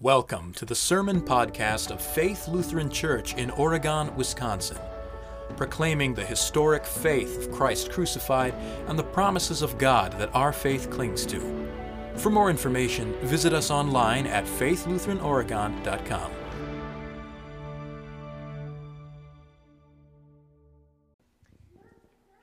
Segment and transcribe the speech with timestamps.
[0.00, 4.78] Welcome to the Sermon Podcast of Faith Lutheran Church in Oregon, Wisconsin,
[5.56, 8.54] proclaiming the historic faith of Christ crucified
[8.86, 11.40] and the promises of God that our faith clings to.
[12.14, 16.30] For more information, visit us online at faithlutheranoregon.com.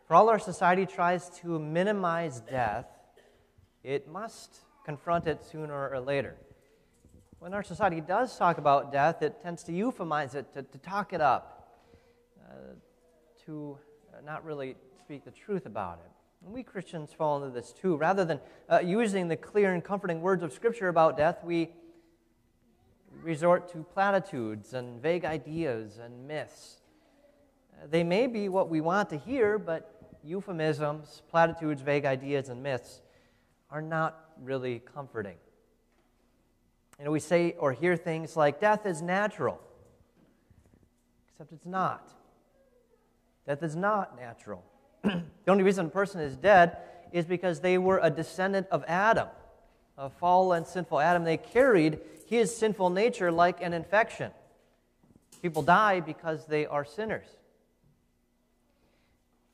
[0.10, 2.88] For all our society tries to minimize death,
[3.82, 6.36] it must confront it sooner or later
[7.40, 11.14] when our society does talk about death, it tends to euphemize it, to, to talk
[11.14, 11.78] it up,
[12.50, 12.54] uh,
[13.46, 13.78] to
[14.26, 16.12] not really speak the truth about it.
[16.44, 17.96] And we Christians fall into this too.
[17.98, 21.70] Rather than uh, using the clear and comforting words of Scripture about death, we
[23.22, 26.82] resort to platitudes and vague ideas and myths.
[27.74, 32.62] Uh, they may be what we want to hear, but euphemisms, platitudes, vague ideas, and
[32.62, 33.02] myths
[33.70, 35.38] are not really comforting.
[37.04, 39.60] Know, we say or hear things like death is natural,
[41.30, 42.10] except it's not.
[43.46, 44.64] Death is not natural.
[45.04, 46.78] the only reason a person is dead
[47.12, 49.28] is because they were a descendant of Adam,
[49.98, 51.24] a fallen, sinful Adam.
[51.24, 54.32] They carried his sinful nature like an infection.
[55.42, 57.28] People die because they are sinners.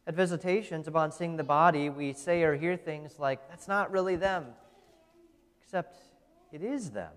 [0.08, 4.16] At visitations, upon seeing the body, we say or hear things like, that's not really
[4.16, 4.46] them,
[5.62, 5.98] except
[6.52, 7.12] it is them.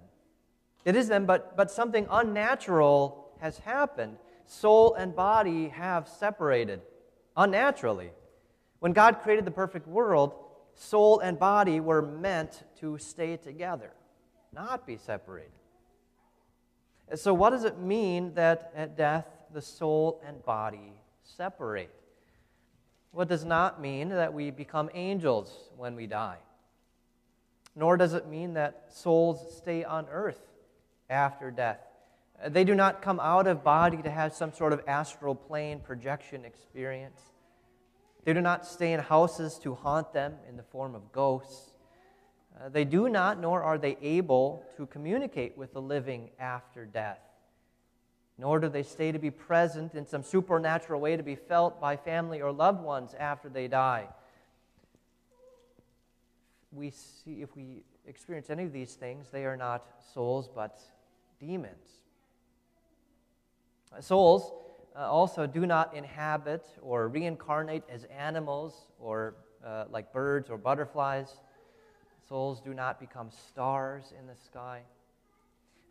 [0.85, 4.19] It is them, but, but something unnatural has happened.
[4.47, 6.83] Soul and body have separated
[7.37, 8.11] unnaturally.
[8.81, 10.35] When God created the perfect world,
[10.75, 13.93] soul and body were meant to stay together,
[14.53, 15.51] not be separated.
[17.15, 21.95] So, what does it mean that at death the soul and body separate?
[23.13, 26.39] What does not mean that we become angels when we die.
[27.77, 30.41] Nor does it mean that souls stay on earth
[31.11, 31.81] after death.
[32.43, 35.81] Uh, they do not come out of body to have some sort of astral plane
[35.81, 37.21] projection experience.
[38.25, 41.73] They do not stay in houses to haunt them in the form of ghosts.
[42.59, 47.19] Uh, they do not, nor are they able, to communicate with the living after death.
[48.39, 51.97] Nor do they stay to be present in some supernatural way to be felt by
[51.97, 54.09] family or loved ones after they die.
[56.73, 60.79] We see, if we experience any of these things, they are not souls, but
[61.41, 61.89] demons.
[64.01, 64.53] Souls
[64.97, 69.35] uh, also do not inhabit or reincarnate as animals or
[69.65, 71.41] uh, like birds or butterflies.
[72.29, 74.83] Souls do not become stars in the sky.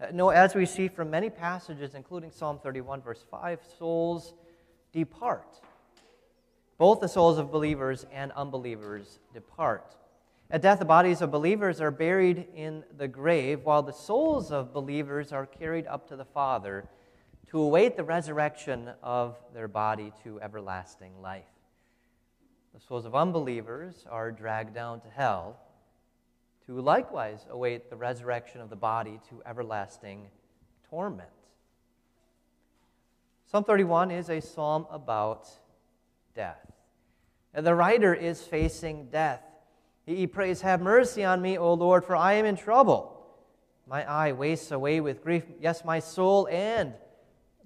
[0.02, 4.34] Uh, no, as we see from many passages, including Psalm 31, verse 5, souls
[4.92, 5.62] depart.
[6.78, 9.96] Both the souls of believers and unbelievers depart.
[10.52, 14.74] At death, the bodies of believers are buried in the grave, while the souls of
[14.74, 16.88] believers are carried up to the Father
[17.48, 21.46] to await the resurrection of their body to everlasting life.
[22.74, 25.60] The souls of unbelievers are dragged down to hell
[26.66, 30.28] to likewise await the resurrection of the body to everlasting
[30.90, 31.30] torment.
[33.52, 35.48] Psalm 31 is a psalm about
[36.34, 36.72] death.
[37.54, 39.44] And the writer is facing death.
[40.06, 43.10] He prays, Have mercy on me, O Lord, for I am in trouble.
[43.88, 46.94] My eye wastes away with grief, yes, my soul and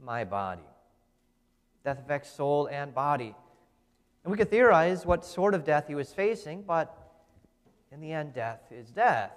[0.03, 0.61] my body.
[1.83, 3.35] Death affects soul and body.
[4.23, 6.95] And we could theorize what sort of death he was facing, but
[7.91, 9.31] in the end, death is death.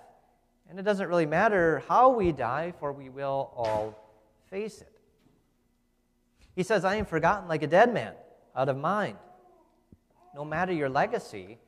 [0.69, 3.94] And it doesn't really matter how we die, for we will all
[4.50, 4.93] face it.
[6.56, 8.15] He says, I am forgotten like a dead man,
[8.56, 9.16] out of mind.
[10.34, 11.59] No matter your legacy,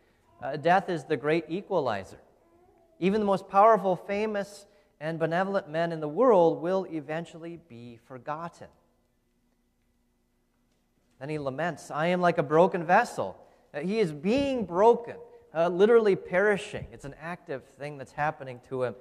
[0.42, 2.18] uh, death is the great equalizer.
[2.98, 4.66] Even the most powerful, famous,
[5.00, 8.68] and benevolent men in the world will eventually be forgotten.
[11.18, 13.36] Then he laments, I am like a broken vessel.
[13.74, 15.16] Uh, he is being broken,
[15.54, 16.86] uh, literally perishing.
[16.92, 18.94] It's an active thing that's happening to him.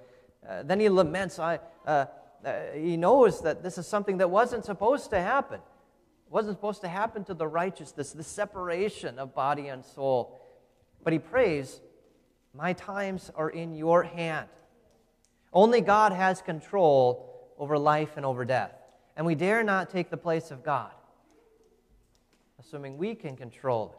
[0.47, 2.06] Uh, then he laments, I, uh,
[2.44, 5.59] uh, he knows that this is something that wasn't supposed to happen.
[5.59, 10.41] It wasn't supposed to happen to the righteous, this, this separation of body and soul.
[11.03, 11.82] But he prays,
[12.53, 14.48] My times are in your hand.
[15.53, 18.74] Only God has control over life and over death.
[19.16, 20.92] And we dare not take the place of God,
[22.59, 23.98] assuming we can control it.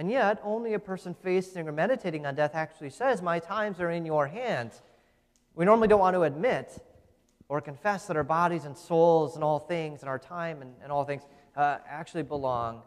[0.00, 3.90] And yet, only a person facing or meditating on death actually says, My times are
[3.90, 4.80] in your hands.
[5.54, 6.78] We normally don't want to admit
[7.48, 10.90] or confess that our bodies and souls and all things and our time and, and
[10.90, 11.22] all things
[11.56, 12.82] uh, actually belong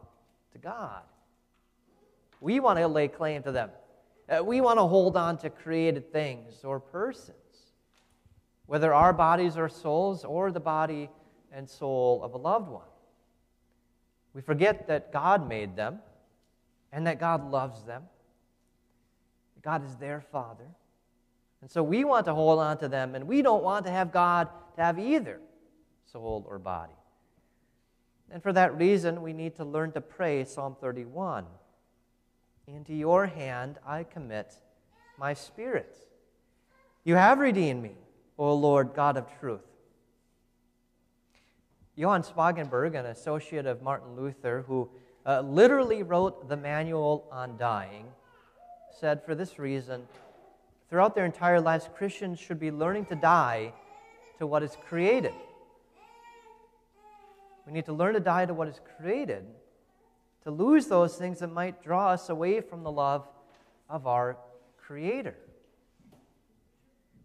[0.54, 1.02] to God.
[2.44, 3.70] We want to lay claim to them.
[4.28, 7.38] Uh, we want to hold on to created things or persons.
[8.66, 11.10] whether our bodies or souls or the body
[11.52, 12.88] and soul of a loved one.
[14.34, 16.00] We forget that God made them
[16.92, 18.04] and that God loves them.
[19.62, 20.68] God is their Father.
[21.62, 24.12] And so we want to hold on to them, and we don't want to have
[24.12, 25.40] God to have either
[26.12, 26.96] soul or body.
[28.32, 31.46] And for that reason, we need to learn to pray Psalm 31
[32.68, 34.54] Into your hand I commit
[35.18, 35.96] my spirit.
[37.04, 37.96] You have redeemed me,
[38.38, 39.62] O Lord God of truth.
[41.96, 44.90] Johann Spangenberg, an associate of Martin Luther, who
[45.26, 48.08] uh, literally wrote the Manual on Dying,
[49.00, 50.08] said for this reason
[50.90, 53.74] throughout their entire lives, Christians should be learning to die
[54.40, 55.34] to what is created.
[57.66, 59.46] We need to learn to die to what is created,
[60.44, 63.28] to lose those things that might draw us away from the love
[63.90, 64.38] of our
[64.78, 65.36] Creator.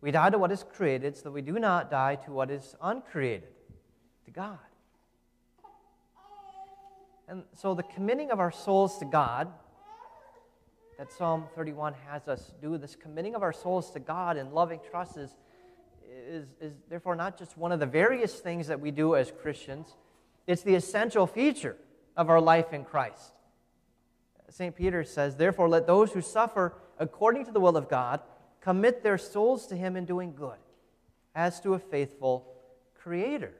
[0.00, 2.76] We die to what is created so that we do not die to what is
[2.80, 3.48] uncreated,
[4.26, 4.58] to God.
[7.26, 9.48] And so the committing of our souls to God
[10.98, 14.80] that Psalm 31 has us do, this committing of our souls to God in loving
[14.90, 15.30] trust, is,
[16.28, 19.94] is, is therefore not just one of the various things that we do as Christians,
[20.46, 21.76] it's the essential feature
[22.18, 23.32] of our life in Christ.
[24.50, 24.74] St.
[24.74, 28.20] Peter says, Therefore, let those who suffer according to the will of God
[28.60, 30.58] commit their souls to Him in doing good,
[31.34, 32.52] as to a faithful
[33.00, 33.54] Creator.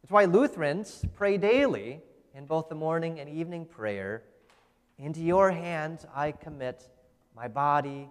[0.00, 2.00] That's why Lutherans pray daily
[2.34, 4.22] in both the morning and evening prayer
[4.98, 6.88] into your hands I commit
[7.34, 8.08] my body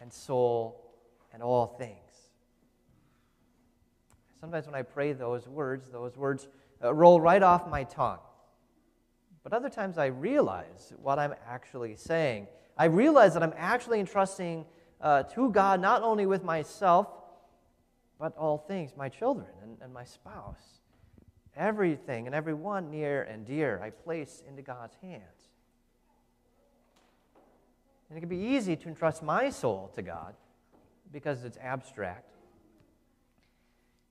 [0.00, 0.92] and soul
[1.32, 1.96] and all things.
[4.40, 6.48] Sometimes when I pray those words, those words
[6.82, 8.18] uh, roll right off my tongue.
[9.42, 12.48] But other times I realize what I'm actually saying.
[12.76, 14.64] I realize that I'm actually entrusting
[15.00, 17.06] uh, to God not only with myself,
[18.18, 20.80] but all things, my children and, and my spouse.
[21.56, 25.22] Everything and everyone near and dear I place into God's hands.
[28.08, 30.34] And it can be easy to entrust my soul to God
[31.12, 32.35] because it's abstract.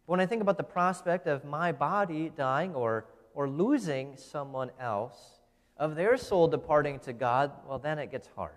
[0.05, 4.71] But when I think about the prospect of my body dying or, or losing someone
[4.79, 5.39] else,
[5.77, 8.55] of their soul departing to God, well, then it gets hard.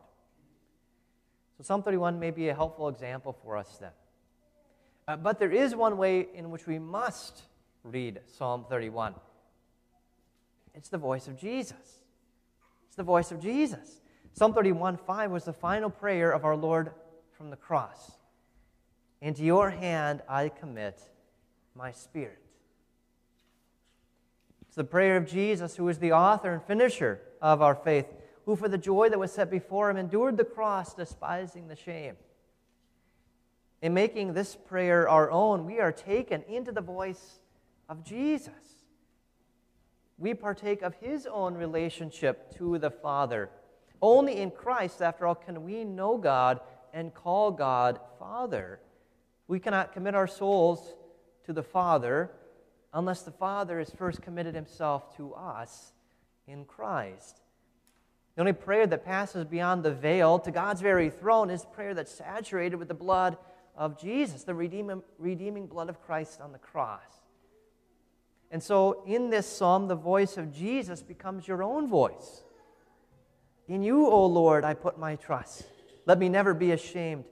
[1.57, 3.91] So Psalm 31 may be a helpful example for us then.
[5.09, 7.43] Uh, but there is one way in which we must
[7.83, 9.15] read Psalm 31
[10.75, 11.99] it's the voice of Jesus.
[12.87, 14.01] It's the voice of Jesus.
[14.33, 16.93] Psalm 31 5 was the final prayer of our Lord
[17.33, 18.13] from the cross.
[19.21, 21.03] Into your hand I commit
[21.79, 22.43] my spirit.
[24.67, 28.07] It's the prayer of Jesus, who is the author and finisher of our faith,
[28.45, 32.17] who for the joy that was set before him endured the cross, despising the shame.
[33.81, 37.39] In making this prayer our own, we are taken into the voice
[37.89, 38.53] of Jesus.
[40.19, 43.51] We partake of his own relationship to the Father
[44.01, 46.61] only in Christ, after all, can we know God
[46.93, 48.81] and call God Father.
[49.49, 50.95] We cannot commit our souls
[51.49, 52.31] to the Father
[52.93, 55.93] unless the Father has first committed himself to us
[56.47, 57.41] in Christ.
[58.35, 62.13] The only prayer that passes beyond the veil to God's very throne is prayer that's
[62.13, 63.39] saturated with the blood
[63.75, 67.01] of Jesus, the redeeming, redeeming blood of Christ on the cross.
[68.51, 72.43] And so, in this psalm, the voice of Jesus becomes your own voice.
[73.69, 75.65] In you, O Lord, I put my trust.
[76.05, 77.25] Let me never be ashamed.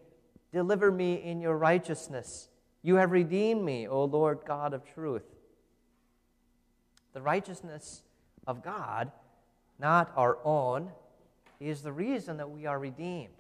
[0.54, 2.49] Deliver me in your righteousness.
[2.86, 5.24] You have redeemed me, O Lord God of truth.
[7.14, 8.02] The righteousness
[8.46, 9.10] of God,
[9.76, 10.92] not our own,
[11.58, 13.34] is the reason that we are redeemed.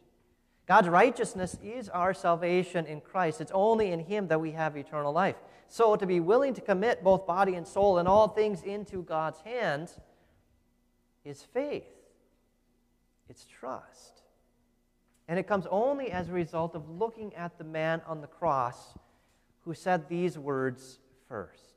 [0.66, 3.40] God's righteousness is our salvation in Christ.
[3.40, 5.36] It's only in Him that we have eternal life.
[5.68, 9.40] So, to be willing to commit both body and soul and all things into God's
[9.42, 9.96] hands
[11.24, 11.84] is faith
[13.28, 14.22] it's trust.
[15.28, 18.94] And it comes only as a result of looking at the man on the cross
[19.66, 21.74] who said these words first.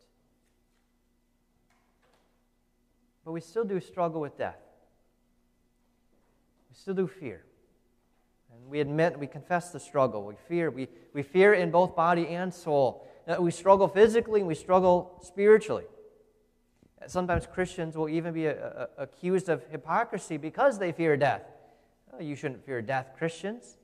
[3.25, 4.60] But we still do struggle with death.
[6.69, 7.43] We still do fear.
[8.53, 10.24] And we admit, we confess the struggle.
[10.24, 10.69] We fear.
[10.69, 13.08] We, we fear in both body and soul.
[13.39, 15.86] We struggle physically and we struggle spiritually.
[17.08, 21.17] Sometimes Christians will even be a, uh, a, uh, accused of hypocrisy because they fear
[21.17, 21.43] death.
[22.13, 23.77] Oh, you shouldn't fear death, Christians.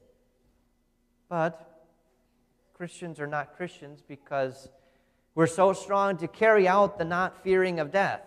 [1.29, 1.74] But
[2.75, 4.67] Christians are not Christians because
[5.33, 8.21] we're so strong to carry out the not fearing of death.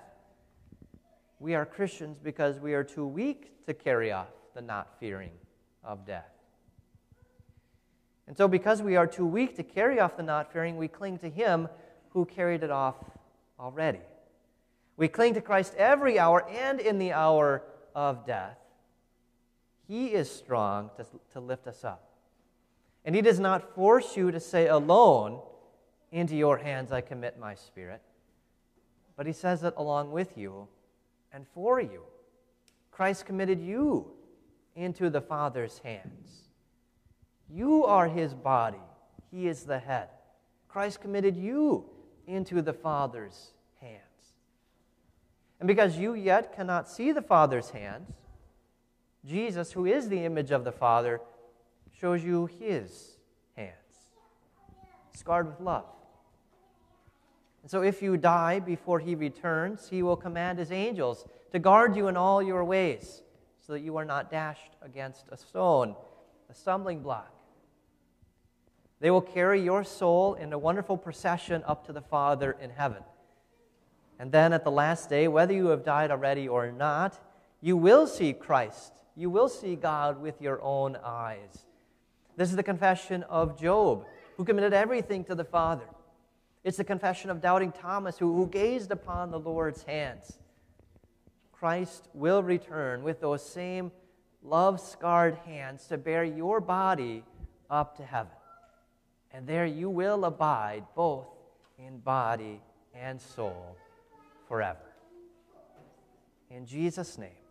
[1.39, 5.33] We are Christians because we are too weak to carry off the not fearing
[5.85, 6.33] of death.
[8.27, 11.19] And so, because we are too weak to carry off the not fearing, we cling
[11.19, 11.69] to Him
[12.11, 12.97] who carried it off
[13.61, 14.01] already.
[14.97, 17.63] We cling to Christ every hour and in the hour
[17.95, 18.57] of death.
[19.87, 22.08] He is strong to, to lift us up.
[23.05, 25.41] And He does not force you to say alone,
[26.11, 28.03] Into your hands I commit my spirit.
[29.17, 30.69] But He says it along with you
[31.33, 32.03] and for you.
[32.91, 34.13] Christ committed you
[34.75, 36.49] into the Father's hands.
[37.49, 38.83] You are His body,
[39.31, 40.09] He is the head.
[40.69, 41.87] Christ committed you
[42.27, 44.03] into the Father's hands.
[45.59, 48.13] And because you yet cannot see the Father's hands,
[49.25, 51.21] Jesus, who is the image of the Father,
[52.01, 53.17] shows you his
[53.57, 53.75] hands,
[55.15, 55.87] scarred with love.
[57.63, 61.97] And so, if you die before he returns, he will command his angels to guard
[61.97, 63.23] you in all your ways,
[63.61, 65.95] so that you are not dashed against a stone,
[66.49, 67.33] a stumbling block.
[69.01, 73.03] They will carry your soul in a wonderful procession up to the Father in heaven.
[74.19, 77.19] And then at the last day, whether you have died already or not,
[77.61, 78.93] you will see Christ.
[79.15, 81.67] You will see God with your own eyes.
[82.39, 85.83] This is the confession of Job, who committed everything to the Father.
[86.63, 90.39] It's the confession of doubting Thomas, who, who gazed upon the Lord's hands.
[91.51, 93.91] Christ will return with those same
[94.41, 97.25] love scarred hands to bear your body
[97.69, 98.31] up to heaven.
[99.33, 101.27] And there you will abide both
[101.77, 102.61] in body
[102.95, 103.77] and soul
[104.47, 104.79] forever.
[106.53, 107.43] In Jesus' name,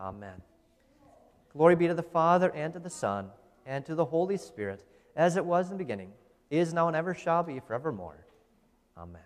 [0.00, 0.40] amen.
[1.52, 3.30] Glory be to the Father, and to the Son,
[3.66, 4.84] and to the Holy Spirit,
[5.16, 6.12] as it was in the beginning,
[6.50, 8.24] is now, and ever shall be, forevermore.
[8.96, 9.20] Amen.